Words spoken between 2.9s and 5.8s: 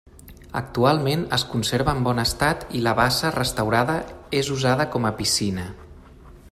bassa restaurada és usada com a piscina.